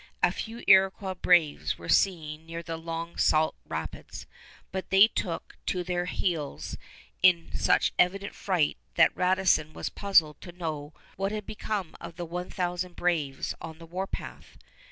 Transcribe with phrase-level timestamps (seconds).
[0.23, 4.25] A few Iroquois braves were seen near the Long Sault Rapids,
[4.71, 6.75] but they took to their heels
[7.21, 12.25] in such evident fright that Radisson was puzzled to know what had become of the
[12.25, 14.57] one thousand braves on the warpath.